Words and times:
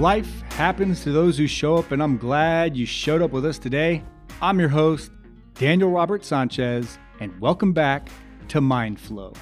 Life 0.00 0.40
happens 0.52 1.02
to 1.02 1.12
those 1.12 1.36
who 1.36 1.46
show 1.46 1.76
up, 1.76 1.92
and 1.92 2.02
I'm 2.02 2.16
glad 2.16 2.74
you 2.74 2.86
showed 2.86 3.20
up 3.20 3.32
with 3.32 3.44
us 3.44 3.58
today. 3.58 4.02
I'm 4.40 4.58
your 4.58 4.70
host, 4.70 5.10
Daniel 5.56 5.90
Robert 5.90 6.24
Sanchez, 6.24 6.98
and 7.20 7.38
welcome 7.38 7.74
back 7.74 8.08
to 8.48 8.62
Mind 8.62 8.98
Flow, 8.98 9.34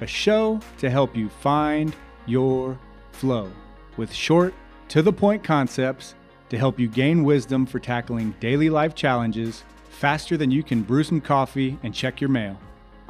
a 0.00 0.06
show 0.06 0.58
to 0.78 0.88
help 0.88 1.14
you 1.14 1.28
find 1.28 1.94
your 2.24 2.80
flow 3.12 3.52
with 3.98 4.10
short, 4.10 4.54
to 4.88 5.02
the 5.02 5.12
point 5.12 5.44
concepts 5.44 6.14
to 6.48 6.56
help 6.56 6.80
you 6.80 6.88
gain 6.88 7.22
wisdom 7.22 7.66
for 7.66 7.78
tackling 7.78 8.34
daily 8.40 8.70
life 8.70 8.94
challenges 8.94 9.64
faster 9.90 10.38
than 10.38 10.50
you 10.50 10.62
can 10.62 10.82
brew 10.82 11.04
some 11.04 11.20
coffee 11.20 11.78
and 11.82 11.94
check 11.94 12.22
your 12.22 12.30
mail. 12.30 12.58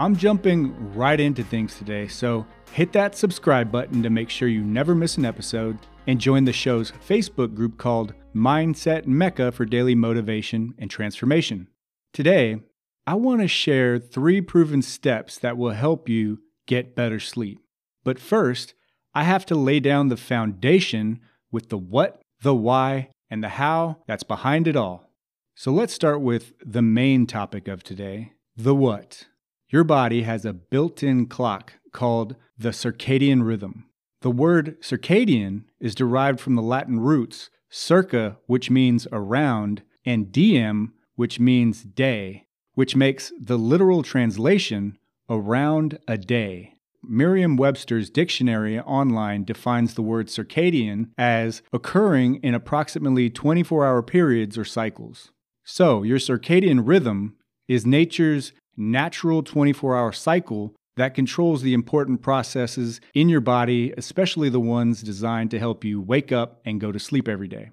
I'm 0.01 0.17
jumping 0.17 0.95
right 0.95 1.21
into 1.21 1.45
things 1.45 1.77
today, 1.77 2.08
so 2.08 2.46
hit 2.72 2.91
that 2.93 3.14
subscribe 3.14 3.71
button 3.71 4.03
to 4.03 4.08
make 4.08 4.31
sure 4.31 4.49
you 4.49 4.64
never 4.64 4.95
miss 4.95 5.18
an 5.18 5.27
episode 5.27 5.77
and 6.07 6.18
join 6.18 6.46
the 6.46 6.54
show's 6.54 6.91
Facebook 7.07 7.54
group 7.54 7.77
called 7.77 8.14
Mindset 8.35 9.07
Mecca 9.07 9.53
for 9.53 9.67
daily 9.67 9.94
motivation 9.94 10.72
and 10.79 10.91
transformation. 10.91 11.68
Today, 12.14 12.63
I 13.07 13.13
want 13.13 13.43
to 13.43 13.46
share 13.46 13.99
three 13.99 14.41
proven 14.41 14.81
steps 14.81 15.36
that 15.36 15.58
will 15.58 15.72
help 15.72 16.08
you 16.08 16.39
get 16.67 16.96
better 16.96 17.21
sleep. 17.21 17.61
But 18.03 18.19
first, 18.19 18.72
I 19.14 19.25
have 19.25 19.44
to 19.46 19.55
lay 19.55 19.80
down 19.80 20.08
the 20.08 20.17
foundation 20.17 21.21
with 21.53 21.69
the 21.69 21.77
what, 21.77 22.22
the 22.41 22.55
why, 22.55 23.11
and 23.29 23.44
the 23.44 23.50
how 23.50 23.99
that's 24.07 24.22
behind 24.22 24.67
it 24.67 24.77
all. 24.77 25.11
So 25.55 25.71
let's 25.71 25.93
start 25.93 26.22
with 26.22 26.55
the 26.64 26.80
main 26.80 27.27
topic 27.27 27.69
of 27.69 27.82
today 27.82 28.32
the 28.57 28.75
what. 28.75 29.27
Your 29.70 29.84
body 29.84 30.22
has 30.22 30.44
a 30.44 30.52
built 30.52 31.02
in 31.04 31.26
clock 31.26 31.74
called 31.92 32.34
the 32.58 32.70
circadian 32.70 33.47
rhythm. 33.47 33.86
The 34.20 34.30
word 34.30 34.82
circadian 34.82 35.62
is 35.78 35.94
derived 35.94 36.40
from 36.40 36.56
the 36.56 36.62
Latin 36.62 36.98
roots 36.98 37.50
circa, 37.70 38.36
which 38.46 38.68
means 38.68 39.06
around, 39.12 39.82
and 40.04 40.32
diem, 40.32 40.92
which 41.14 41.38
means 41.38 41.84
day, 41.84 42.46
which 42.74 42.96
makes 42.96 43.32
the 43.40 43.56
literal 43.56 44.02
translation 44.02 44.98
around 45.28 46.00
a 46.08 46.18
day. 46.18 46.74
Merriam 47.02 47.56
Webster's 47.56 48.10
dictionary 48.10 48.78
online 48.80 49.44
defines 49.44 49.94
the 49.94 50.02
word 50.02 50.27
circadian 50.27 51.10
as 51.16 51.62
occurring 51.72 52.36
in 52.42 52.55
approximately 52.55 53.30
24 53.30 53.86
hour 53.86 54.02
periods 54.02 54.58
or 54.58 54.64
cycles. 54.64 55.30
So, 55.62 56.02
your 56.02 56.18
circadian 56.18 56.82
rhythm 56.84 57.36
is 57.68 57.86
nature's 57.86 58.52
natural 58.81 59.42
24 59.42 59.97
hour 59.97 60.12
cycle 60.12 60.75
that 60.97 61.14
controls 61.14 61.62
the 61.62 61.75
important 61.75 62.23
processes 62.23 63.00
in 63.14 63.28
your 63.28 63.41
body, 63.41 63.92
especially 63.97 64.48
the 64.48 64.61
ones 64.61 65.03
designed 65.03 65.50
to 65.50 65.59
help 65.59 65.84
you 65.84 66.00
wake 66.00 66.33
up 66.33 66.61
and 66.64 66.81
go 66.81 66.91
to 66.91 66.98
sleep 66.98 67.28
every 67.28 67.48
day. 67.48 67.70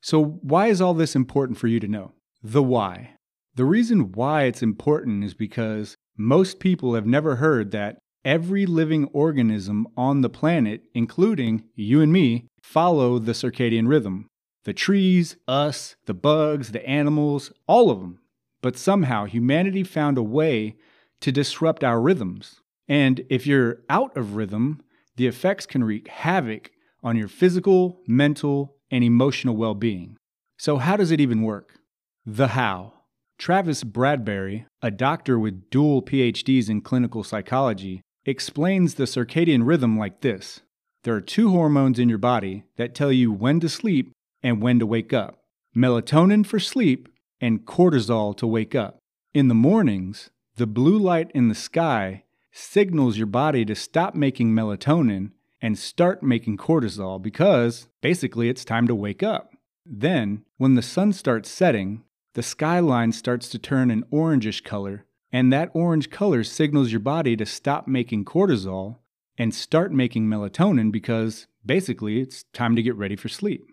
So, 0.00 0.22
why 0.22 0.68
is 0.68 0.80
all 0.80 0.94
this 0.94 1.16
important 1.16 1.58
for 1.58 1.66
you 1.66 1.80
to 1.80 1.88
know? 1.88 2.12
The 2.42 2.62
why. 2.62 3.16
The 3.54 3.64
reason 3.64 4.12
why 4.12 4.44
it's 4.44 4.62
important 4.62 5.24
is 5.24 5.34
because 5.34 5.96
most 6.16 6.60
people 6.60 6.94
have 6.94 7.06
never 7.06 7.36
heard 7.36 7.70
that 7.70 7.98
every 8.24 8.66
living 8.66 9.06
organism 9.12 9.86
on 9.96 10.20
the 10.20 10.28
planet, 10.28 10.82
including 10.94 11.64
you 11.74 12.00
and 12.00 12.12
me, 12.12 12.46
follow 12.62 13.18
the 13.18 13.32
circadian 13.32 13.88
rhythm. 13.88 14.28
The 14.64 14.72
trees, 14.72 15.36
us, 15.46 15.96
the 16.06 16.14
bugs, 16.14 16.72
the 16.72 16.86
animals, 16.88 17.52
all 17.66 17.90
of 17.90 18.00
them. 18.00 18.20
But 18.64 18.78
somehow 18.78 19.26
humanity 19.26 19.82
found 19.82 20.16
a 20.16 20.22
way 20.22 20.76
to 21.20 21.30
disrupt 21.30 21.84
our 21.84 22.00
rhythms. 22.00 22.62
And 22.88 23.22
if 23.28 23.46
you're 23.46 23.82
out 23.90 24.16
of 24.16 24.36
rhythm, 24.36 24.80
the 25.16 25.26
effects 25.26 25.66
can 25.66 25.84
wreak 25.84 26.08
havoc 26.08 26.70
on 27.02 27.14
your 27.14 27.28
physical, 27.28 28.00
mental, 28.06 28.76
and 28.90 29.04
emotional 29.04 29.54
well 29.54 29.74
being. 29.74 30.16
So, 30.56 30.78
how 30.78 30.96
does 30.96 31.10
it 31.10 31.20
even 31.20 31.42
work? 31.42 31.78
The 32.24 32.48
how. 32.48 32.94
Travis 33.36 33.84
Bradberry, 33.84 34.64
a 34.80 34.90
doctor 34.90 35.38
with 35.38 35.68
dual 35.68 36.00
PhDs 36.00 36.70
in 36.70 36.80
clinical 36.80 37.22
psychology, 37.22 38.00
explains 38.24 38.94
the 38.94 39.04
circadian 39.04 39.66
rhythm 39.66 39.98
like 39.98 40.22
this 40.22 40.62
There 41.02 41.14
are 41.14 41.20
two 41.20 41.50
hormones 41.50 41.98
in 41.98 42.08
your 42.08 42.16
body 42.16 42.64
that 42.78 42.94
tell 42.94 43.12
you 43.12 43.30
when 43.30 43.60
to 43.60 43.68
sleep 43.68 44.10
and 44.42 44.62
when 44.62 44.78
to 44.78 44.86
wake 44.86 45.12
up 45.12 45.40
melatonin 45.76 46.46
for 46.46 46.60
sleep 46.60 47.08
and 47.44 47.66
cortisol 47.66 48.34
to 48.34 48.46
wake 48.46 48.74
up. 48.74 48.96
In 49.34 49.48
the 49.48 49.54
mornings, 49.54 50.30
the 50.56 50.66
blue 50.66 50.96
light 50.96 51.30
in 51.34 51.50
the 51.50 51.54
sky 51.54 52.24
signals 52.50 53.18
your 53.18 53.26
body 53.26 53.66
to 53.66 53.74
stop 53.74 54.14
making 54.14 54.54
melatonin 54.54 55.32
and 55.60 55.78
start 55.78 56.22
making 56.22 56.56
cortisol 56.56 57.20
because 57.20 57.86
basically 58.00 58.48
it's 58.48 58.64
time 58.64 58.86
to 58.86 58.94
wake 58.94 59.22
up. 59.22 59.50
Then, 59.84 60.46
when 60.56 60.74
the 60.74 60.80
sun 60.80 61.12
starts 61.12 61.50
setting, 61.50 62.04
the 62.32 62.42
skyline 62.42 63.12
starts 63.12 63.50
to 63.50 63.58
turn 63.58 63.90
an 63.90 64.04
orangish 64.10 64.64
color, 64.64 65.04
and 65.30 65.52
that 65.52 65.70
orange 65.74 66.08
color 66.08 66.44
signals 66.44 66.92
your 66.92 67.00
body 67.00 67.36
to 67.36 67.44
stop 67.44 67.86
making 67.86 68.24
cortisol 68.24 68.96
and 69.36 69.54
start 69.54 69.92
making 69.92 70.28
melatonin 70.28 70.90
because 70.90 71.46
basically 71.66 72.22
it's 72.22 72.44
time 72.54 72.74
to 72.74 72.82
get 72.82 72.96
ready 72.96 73.16
for 73.16 73.28
sleep. 73.28 73.70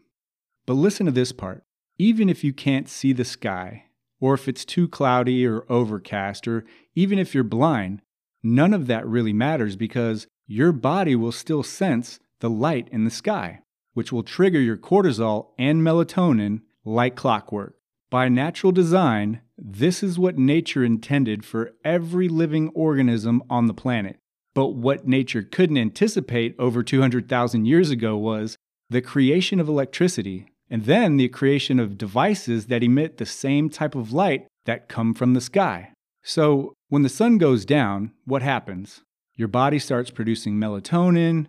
But 0.65 0.73
listen 0.73 1.05
to 1.05 1.11
this 1.13 1.31
part. 1.31 1.63
Even 2.01 2.29
if 2.29 2.43
you 2.43 2.51
can't 2.51 2.89
see 2.89 3.13
the 3.13 3.23
sky, 3.23 3.83
or 4.19 4.33
if 4.33 4.47
it's 4.47 4.65
too 4.65 4.87
cloudy 4.87 5.45
or 5.45 5.71
overcast, 5.71 6.47
or 6.47 6.65
even 6.95 7.19
if 7.19 7.35
you're 7.35 7.43
blind, 7.43 8.01
none 8.41 8.73
of 8.73 8.87
that 8.87 9.05
really 9.05 9.33
matters 9.33 9.75
because 9.75 10.25
your 10.47 10.71
body 10.71 11.15
will 11.15 11.31
still 11.31 11.61
sense 11.61 12.19
the 12.39 12.49
light 12.49 12.89
in 12.91 13.03
the 13.03 13.11
sky, 13.11 13.59
which 13.93 14.11
will 14.11 14.23
trigger 14.23 14.59
your 14.59 14.77
cortisol 14.77 15.49
and 15.59 15.83
melatonin 15.83 16.61
like 16.83 17.15
clockwork. 17.15 17.75
By 18.09 18.29
natural 18.29 18.71
design, 18.71 19.41
this 19.55 20.01
is 20.01 20.17
what 20.17 20.39
nature 20.39 20.83
intended 20.83 21.45
for 21.45 21.73
every 21.85 22.27
living 22.27 22.69
organism 22.69 23.43
on 23.47 23.67
the 23.67 23.75
planet. 23.75 24.17
But 24.55 24.69
what 24.69 25.07
nature 25.07 25.43
couldn't 25.43 25.77
anticipate 25.77 26.55
over 26.57 26.81
200,000 26.81 27.65
years 27.65 27.91
ago 27.91 28.17
was 28.17 28.57
the 28.89 29.03
creation 29.03 29.59
of 29.59 29.69
electricity 29.69 30.47
and 30.71 30.85
then 30.85 31.17
the 31.17 31.27
creation 31.27 31.79
of 31.79 31.97
devices 31.97 32.67
that 32.67 32.81
emit 32.81 33.17
the 33.17 33.25
same 33.25 33.69
type 33.69 33.93
of 33.93 34.13
light 34.13 34.47
that 34.65 34.87
come 34.87 35.13
from 35.13 35.33
the 35.33 35.41
sky. 35.41 35.91
So, 36.23 36.73
when 36.87 37.01
the 37.01 37.09
sun 37.09 37.37
goes 37.37 37.65
down, 37.65 38.13
what 38.25 38.41
happens? 38.41 39.01
Your 39.35 39.49
body 39.49 39.79
starts 39.79 40.11
producing 40.11 40.55
melatonin, 40.55 41.47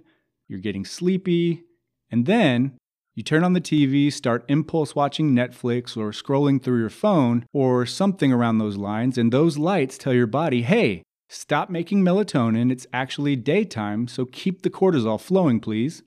you're 0.49 0.59
getting 0.59 0.85
sleepy, 0.85 1.63
and 2.11 2.27
then 2.27 2.77
you 3.15 3.23
turn 3.23 3.45
on 3.45 3.53
the 3.53 3.61
TV, 3.61 4.13
start 4.13 4.45
impulse 4.49 4.97
watching 4.97 5.33
Netflix 5.33 5.97
or 5.97 6.11
scrolling 6.11 6.61
through 6.61 6.81
your 6.81 6.91
phone 6.91 7.47
or 7.53 7.87
something 7.87 8.33
around 8.33 8.59
those 8.59 8.77
lines, 8.77 9.17
and 9.19 9.33
those 9.33 9.57
lights 9.57 9.99
tell 9.99 10.15
your 10.15 10.27
body, 10.27 10.63
hey, 10.63 11.03
stop 11.29 11.71
making 11.71 12.03
melatonin. 12.03 12.73
It's 12.73 12.87
actually 12.93 13.37
daytime, 13.37 14.09
so 14.09 14.25
keep 14.25 14.63
the 14.63 14.71
cortisol 14.71 15.21
flowing, 15.21 15.61
please. 15.61 16.03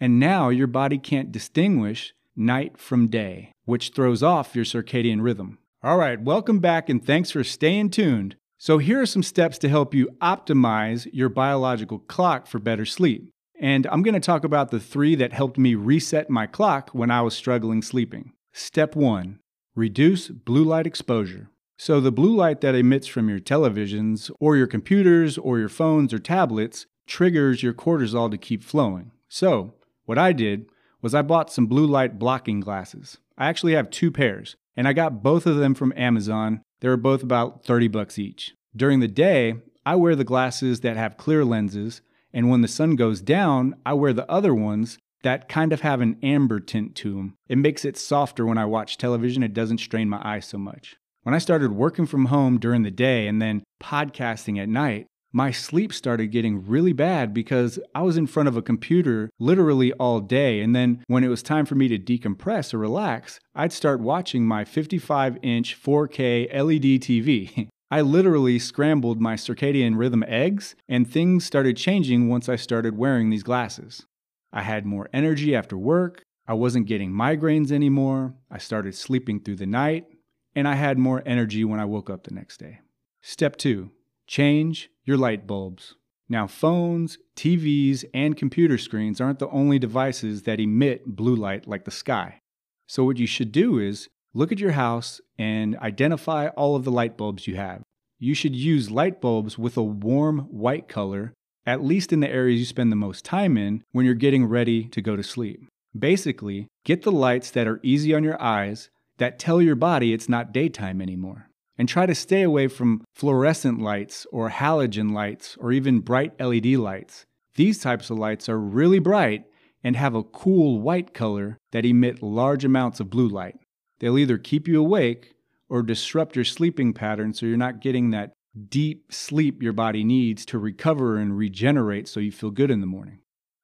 And 0.00 0.20
now 0.20 0.48
your 0.48 0.66
body 0.66 0.98
can't 0.98 1.32
distinguish 1.32 2.12
night 2.38 2.78
from 2.78 3.08
day, 3.08 3.52
which 3.64 3.90
throws 3.90 4.22
off 4.22 4.54
your 4.54 4.64
circadian 4.64 5.20
rhythm. 5.20 5.58
All 5.82 5.98
right, 5.98 6.20
welcome 6.20 6.60
back 6.60 6.88
and 6.88 7.04
thanks 7.04 7.30
for 7.30 7.44
staying 7.44 7.90
tuned. 7.90 8.36
So, 8.56 8.78
here 8.78 9.00
are 9.00 9.06
some 9.06 9.22
steps 9.22 9.58
to 9.58 9.68
help 9.68 9.94
you 9.94 10.08
optimize 10.20 11.08
your 11.12 11.28
biological 11.28 11.98
clock 12.00 12.46
for 12.46 12.58
better 12.58 12.84
sleep. 12.84 13.30
And 13.60 13.86
I'm 13.86 14.02
going 14.02 14.14
to 14.14 14.20
talk 14.20 14.44
about 14.44 14.70
the 14.70 14.80
three 14.80 15.14
that 15.16 15.32
helped 15.32 15.58
me 15.58 15.74
reset 15.74 16.30
my 16.30 16.46
clock 16.46 16.90
when 16.92 17.10
I 17.10 17.22
was 17.22 17.36
struggling 17.36 17.82
sleeping. 17.82 18.32
Step 18.52 18.96
one 18.96 19.38
reduce 19.76 20.28
blue 20.28 20.64
light 20.64 20.86
exposure. 20.86 21.50
So, 21.76 22.00
the 22.00 22.10
blue 22.10 22.34
light 22.34 22.60
that 22.62 22.74
emits 22.74 23.06
from 23.06 23.28
your 23.28 23.38
televisions 23.38 24.30
or 24.40 24.56
your 24.56 24.66
computers 24.66 25.38
or 25.38 25.60
your 25.60 25.68
phones 25.68 26.12
or 26.12 26.18
tablets 26.18 26.86
triggers 27.06 27.62
your 27.62 27.74
cortisol 27.74 28.28
to 28.30 28.38
keep 28.38 28.64
flowing. 28.64 29.12
So, 29.28 29.74
what 30.04 30.18
I 30.18 30.32
did 30.32 30.66
was 31.02 31.14
I 31.14 31.22
bought 31.22 31.52
some 31.52 31.66
blue 31.66 31.86
light 31.86 32.18
blocking 32.18 32.60
glasses. 32.60 33.18
I 33.36 33.46
actually 33.48 33.74
have 33.74 33.90
two 33.90 34.10
pairs, 34.10 34.56
and 34.76 34.88
I 34.88 34.92
got 34.92 35.22
both 35.22 35.46
of 35.46 35.56
them 35.56 35.74
from 35.74 35.92
Amazon. 35.96 36.62
They 36.80 36.88
were 36.88 36.96
both 36.96 37.22
about 37.22 37.64
30 37.64 37.88
bucks 37.88 38.18
each. 38.18 38.54
During 38.76 39.00
the 39.00 39.08
day, 39.08 39.54
I 39.86 39.96
wear 39.96 40.16
the 40.16 40.24
glasses 40.24 40.80
that 40.80 40.96
have 40.96 41.16
clear 41.16 41.44
lenses, 41.44 42.02
and 42.32 42.50
when 42.50 42.60
the 42.60 42.68
sun 42.68 42.96
goes 42.96 43.20
down, 43.20 43.76
I 43.86 43.94
wear 43.94 44.12
the 44.12 44.30
other 44.30 44.54
ones 44.54 44.98
that 45.22 45.48
kind 45.48 45.72
of 45.72 45.80
have 45.80 46.00
an 46.00 46.16
amber 46.22 46.60
tint 46.60 46.94
to 46.96 47.14
them. 47.14 47.34
It 47.48 47.58
makes 47.58 47.84
it 47.84 47.96
softer 47.96 48.46
when 48.46 48.58
I 48.58 48.66
watch 48.66 48.98
television, 48.98 49.42
it 49.42 49.54
doesn't 49.54 49.78
strain 49.78 50.08
my 50.08 50.20
eyes 50.22 50.46
so 50.46 50.58
much. 50.58 50.96
When 51.22 51.34
I 51.34 51.38
started 51.38 51.72
working 51.72 52.06
from 52.06 52.26
home 52.26 52.58
during 52.58 52.82
the 52.82 52.90
day 52.90 53.26
and 53.26 53.42
then 53.42 53.62
podcasting 53.82 54.60
at 54.62 54.68
night, 54.68 55.06
my 55.32 55.50
sleep 55.50 55.92
started 55.92 56.28
getting 56.28 56.66
really 56.66 56.92
bad 56.92 57.34
because 57.34 57.78
I 57.94 58.02
was 58.02 58.16
in 58.16 58.26
front 58.26 58.48
of 58.48 58.56
a 58.56 58.62
computer 58.62 59.30
literally 59.38 59.92
all 59.94 60.20
day. 60.20 60.60
And 60.60 60.74
then 60.74 61.04
when 61.06 61.24
it 61.24 61.28
was 61.28 61.42
time 61.42 61.66
for 61.66 61.74
me 61.74 61.88
to 61.88 61.98
decompress 61.98 62.72
or 62.72 62.78
relax, 62.78 63.38
I'd 63.54 63.72
start 63.72 64.00
watching 64.00 64.46
my 64.46 64.64
55 64.64 65.38
inch 65.42 65.80
4K 65.80 66.52
LED 66.52 67.00
TV. 67.02 67.68
I 67.90 68.02
literally 68.02 68.58
scrambled 68.58 69.20
my 69.20 69.34
circadian 69.34 69.96
rhythm 69.96 70.22
eggs, 70.26 70.74
and 70.88 71.10
things 71.10 71.46
started 71.46 71.76
changing 71.78 72.28
once 72.28 72.46
I 72.46 72.56
started 72.56 72.98
wearing 72.98 73.30
these 73.30 73.42
glasses. 73.42 74.04
I 74.52 74.62
had 74.62 74.84
more 74.84 75.08
energy 75.12 75.56
after 75.56 75.78
work, 75.78 76.22
I 76.48 76.54
wasn't 76.54 76.86
getting 76.86 77.12
migraines 77.12 77.70
anymore. 77.70 78.34
I 78.50 78.56
started 78.56 78.94
sleeping 78.94 79.40
through 79.40 79.56
the 79.56 79.66
night, 79.66 80.06
and 80.54 80.66
I 80.66 80.76
had 80.76 80.98
more 80.98 81.22
energy 81.26 81.62
when 81.62 81.78
I 81.78 81.84
woke 81.84 82.08
up 82.08 82.24
the 82.24 82.34
next 82.34 82.56
day. 82.56 82.80
Step 83.20 83.56
two 83.56 83.90
change 84.28 84.90
your 85.04 85.16
light 85.16 85.46
bulbs. 85.46 85.94
Now, 86.28 86.46
phones, 86.46 87.16
TVs, 87.34 88.04
and 88.12 88.36
computer 88.36 88.76
screens 88.76 89.20
aren't 89.20 89.38
the 89.38 89.48
only 89.48 89.78
devices 89.78 90.42
that 90.42 90.60
emit 90.60 91.16
blue 91.16 91.34
light 91.34 91.66
like 91.66 91.86
the 91.86 91.90
sky. 91.90 92.40
So, 92.86 93.04
what 93.04 93.16
you 93.16 93.26
should 93.26 93.50
do 93.50 93.78
is 93.78 94.08
look 94.34 94.52
at 94.52 94.60
your 94.60 94.72
house 94.72 95.20
and 95.38 95.76
identify 95.78 96.48
all 96.48 96.76
of 96.76 96.84
the 96.84 96.90
light 96.90 97.16
bulbs 97.16 97.46
you 97.46 97.56
have. 97.56 97.82
You 98.18 98.34
should 98.34 98.54
use 98.54 98.90
light 98.90 99.20
bulbs 99.20 99.58
with 99.58 99.76
a 99.78 99.82
warm 99.82 100.40
white 100.50 100.88
color, 100.88 101.32
at 101.64 101.82
least 101.82 102.12
in 102.12 102.20
the 102.20 102.30
areas 102.30 102.60
you 102.60 102.66
spend 102.66 102.92
the 102.92 102.96
most 102.96 103.24
time 103.24 103.56
in 103.56 103.82
when 103.92 104.04
you're 104.04 104.14
getting 104.14 104.44
ready 104.44 104.84
to 104.88 105.00
go 105.00 105.16
to 105.16 105.22
sleep. 105.22 105.66
Basically, 105.98 106.68
get 106.84 107.02
the 107.02 107.12
lights 107.12 107.50
that 107.52 107.66
are 107.66 107.80
easy 107.82 108.14
on 108.14 108.24
your 108.24 108.40
eyes 108.40 108.90
that 109.16 109.38
tell 109.38 109.62
your 109.62 109.74
body 109.74 110.12
it's 110.12 110.28
not 110.28 110.52
daytime 110.52 111.00
anymore 111.00 111.47
and 111.78 111.88
try 111.88 112.04
to 112.04 112.14
stay 112.14 112.42
away 112.42 112.66
from 112.68 113.04
fluorescent 113.14 113.80
lights 113.80 114.26
or 114.32 114.50
halogen 114.50 115.12
lights 115.12 115.56
or 115.60 115.72
even 115.72 116.00
bright 116.00 116.38
LED 116.40 116.66
lights. 116.66 117.24
These 117.54 117.78
types 117.78 118.10
of 118.10 118.18
lights 118.18 118.48
are 118.48 118.58
really 118.58 118.98
bright 118.98 119.44
and 119.82 119.96
have 119.96 120.14
a 120.14 120.24
cool 120.24 120.80
white 120.80 121.14
color 121.14 121.56
that 121.70 121.86
emit 121.86 122.22
large 122.22 122.64
amounts 122.64 123.00
of 123.00 123.10
blue 123.10 123.28
light. 123.28 123.56
They'll 124.00 124.18
either 124.18 124.38
keep 124.38 124.66
you 124.66 124.80
awake 124.80 125.34
or 125.68 125.82
disrupt 125.82 126.34
your 126.34 126.44
sleeping 126.44 126.92
pattern 126.92 127.32
so 127.32 127.46
you're 127.46 127.56
not 127.56 127.80
getting 127.80 128.10
that 128.10 128.32
deep 128.68 129.12
sleep 129.12 129.62
your 129.62 129.72
body 129.72 130.02
needs 130.02 130.44
to 130.46 130.58
recover 130.58 131.16
and 131.16 131.36
regenerate 131.36 132.08
so 132.08 132.18
you 132.18 132.32
feel 132.32 132.50
good 132.50 132.70
in 132.70 132.80
the 132.80 132.86
morning. 132.86 133.20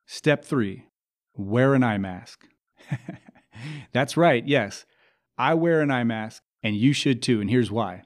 Step 0.07 0.45
three 0.45 0.87
wear 1.37 1.75
an 1.75 1.83
eye 1.83 1.99
mask. 1.99 2.47
That's 3.93 4.17
right, 4.17 4.47
yes. 4.47 4.85
I 5.37 5.55
wear 5.55 5.81
an 5.81 5.91
eye 5.91 6.05
mask 6.05 6.43
and 6.65 6.75
you 6.75 6.95
should 6.95 7.23
too, 7.23 7.41
and 7.41 7.51
here's 7.51 7.71
why. 7.71 8.03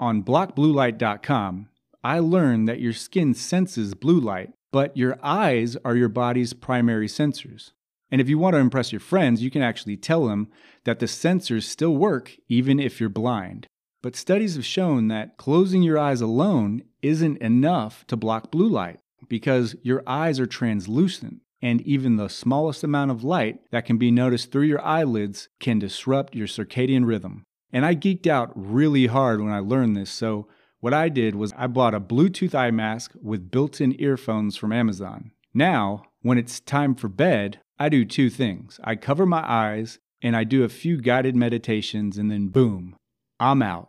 On 0.00 0.22
blockbluelight.com, 0.22 1.68
I 2.02 2.18
learned 2.18 2.68
that 2.68 2.80
your 2.80 2.92
skin 2.92 3.34
senses 3.34 3.94
blue 3.94 4.18
light, 4.18 4.50
but 4.72 4.96
your 4.96 5.18
eyes 5.22 5.76
are 5.84 5.94
your 5.94 6.08
body's 6.08 6.52
primary 6.52 7.06
sensors. 7.06 7.70
And 8.10 8.20
if 8.20 8.28
you 8.28 8.38
want 8.38 8.54
to 8.54 8.60
impress 8.60 8.92
your 8.92 9.00
friends, 9.00 9.42
you 9.42 9.50
can 9.50 9.62
actually 9.62 9.96
tell 9.96 10.26
them 10.26 10.48
that 10.84 10.98
the 10.98 11.06
sensors 11.06 11.62
still 11.62 11.94
work 11.94 12.36
even 12.48 12.80
if 12.80 12.98
you're 12.98 13.08
blind. 13.08 13.68
But 14.02 14.16
studies 14.16 14.56
have 14.56 14.64
shown 14.64 15.08
that 15.08 15.36
closing 15.36 15.82
your 15.82 15.98
eyes 15.98 16.20
alone 16.20 16.82
isn't 17.02 17.38
enough 17.38 18.04
to 18.08 18.16
block 18.16 18.50
blue 18.50 18.68
light 18.68 18.98
because 19.28 19.76
your 19.82 20.02
eyes 20.06 20.40
are 20.40 20.46
translucent, 20.46 21.42
and 21.62 21.80
even 21.82 22.16
the 22.16 22.28
smallest 22.28 22.82
amount 22.82 23.10
of 23.10 23.22
light 23.22 23.60
that 23.70 23.84
can 23.84 23.98
be 23.98 24.10
noticed 24.10 24.50
through 24.50 24.64
your 24.64 24.80
eyelids 24.80 25.48
can 25.60 25.78
disrupt 25.78 26.34
your 26.34 26.46
circadian 26.46 27.06
rhythm. 27.06 27.44
And 27.72 27.84
I 27.84 27.94
geeked 27.94 28.26
out 28.26 28.52
really 28.54 29.06
hard 29.06 29.40
when 29.40 29.52
I 29.52 29.60
learned 29.60 29.96
this. 29.96 30.10
So, 30.10 30.48
what 30.80 30.94
I 30.94 31.10
did 31.10 31.34
was 31.34 31.52
I 31.58 31.66
bought 31.66 31.94
a 31.94 32.00
Bluetooth 32.00 32.54
eye 32.54 32.70
mask 32.70 33.12
with 33.22 33.50
built 33.50 33.80
in 33.80 34.00
earphones 34.00 34.56
from 34.56 34.72
Amazon. 34.72 35.32
Now, 35.52 36.04
when 36.22 36.38
it's 36.38 36.58
time 36.60 36.94
for 36.94 37.08
bed, 37.08 37.60
I 37.78 37.88
do 37.88 38.04
two 38.04 38.30
things 38.30 38.80
I 38.82 38.96
cover 38.96 39.26
my 39.26 39.44
eyes 39.46 39.98
and 40.22 40.36
I 40.36 40.44
do 40.44 40.64
a 40.64 40.68
few 40.68 41.00
guided 41.00 41.34
meditations, 41.34 42.18
and 42.18 42.30
then 42.30 42.48
boom, 42.48 42.96
I'm 43.38 43.62
out 43.62 43.88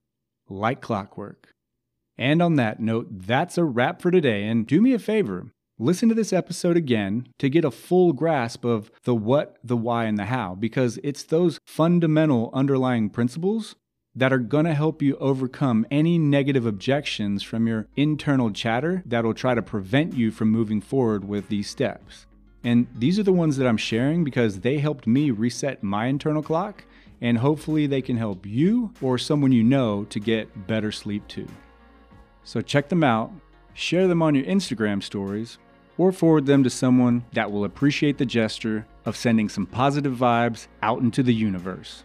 like 0.49 0.81
clockwork. 0.81 1.49
And 2.17 2.41
on 2.41 2.55
that 2.55 2.79
note, 2.79 3.07
that's 3.09 3.57
a 3.57 3.63
wrap 3.63 4.01
for 4.01 4.11
today. 4.11 4.43
And 4.45 4.67
do 4.67 4.81
me 4.81 4.93
a 4.93 4.99
favor 4.99 5.51
listen 5.81 6.07
to 6.07 6.15
this 6.15 6.31
episode 6.31 6.77
again 6.77 7.27
to 7.39 7.49
get 7.49 7.65
a 7.65 7.71
full 7.71 8.13
grasp 8.13 8.63
of 8.63 8.91
the 9.03 9.15
what, 9.15 9.57
the 9.63 9.75
why, 9.75 10.05
and 10.05 10.17
the 10.17 10.25
how, 10.25 10.53
because 10.53 10.99
it's 11.03 11.23
those 11.23 11.59
fundamental 11.65 12.51
underlying 12.53 13.09
principles 13.09 13.75
that 14.13 14.31
are 14.31 14.37
going 14.37 14.65
to 14.65 14.75
help 14.75 15.01
you 15.01 15.17
overcome 15.17 15.87
any 15.89 16.19
negative 16.19 16.67
objections 16.67 17.41
from 17.41 17.65
your 17.65 17.87
internal 17.95 18.51
chatter 18.51 19.01
that 19.07 19.23
will 19.23 19.33
try 19.33 19.55
to 19.55 19.61
prevent 19.61 20.13
you 20.13 20.29
from 20.29 20.51
moving 20.51 20.81
forward 20.81 21.25
with 21.25 21.47
these 21.49 21.67
steps. 21.67 22.27
And 22.63 22.85
these 22.95 23.17
are 23.17 23.23
the 23.23 23.33
ones 23.33 23.57
that 23.57 23.65
I'm 23.65 23.77
sharing 23.77 24.23
because 24.23 24.59
they 24.59 24.77
helped 24.77 25.07
me 25.07 25.31
reset 25.31 25.81
my 25.81 26.05
internal 26.05 26.43
clock, 26.43 26.83
and 27.21 27.39
hopefully 27.39 27.87
they 27.87 28.03
can 28.03 28.17
help 28.17 28.45
you 28.45 28.93
or 29.01 29.17
someone 29.17 29.51
you 29.51 29.63
know 29.63 30.03
to 30.05 30.19
get 30.19 30.67
better 30.67 30.91
sleep 30.91 31.27
too. 31.27 31.47
So 32.43 32.61
check 32.61 32.87
them 32.89 33.03
out, 33.03 33.31
share 33.73 34.07
them 34.07 34.21
on 34.21 34.35
your 34.35 34.45
Instagram 34.45 35.01
stories, 35.01 35.57
or 36.01 36.11
forward 36.11 36.47
them 36.47 36.63
to 36.63 36.69
someone 36.69 37.23
that 37.33 37.51
will 37.51 37.63
appreciate 37.63 38.17
the 38.17 38.25
gesture 38.25 38.87
of 39.05 39.15
sending 39.15 39.47
some 39.47 39.67
positive 39.67 40.15
vibes 40.15 40.65
out 40.81 40.99
into 40.99 41.21
the 41.21 41.33
universe. 41.33 42.03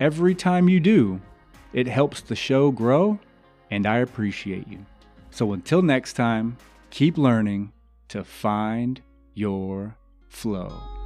Every 0.00 0.34
time 0.34 0.66
you 0.66 0.80
do, 0.80 1.20
it 1.74 1.86
helps 1.86 2.22
the 2.22 2.34
show 2.34 2.70
grow, 2.70 3.18
and 3.70 3.86
I 3.86 3.98
appreciate 3.98 4.66
you. 4.66 4.86
So 5.30 5.52
until 5.52 5.82
next 5.82 6.14
time, 6.14 6.56
keep 6.88 7.18
learning 7.18 7.72
to 8.08 8.24
find 8.24 9.02
your 9.34 9.94
flow. 10.30 11.03